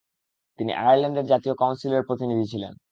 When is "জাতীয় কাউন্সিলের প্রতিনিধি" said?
1.25-2.45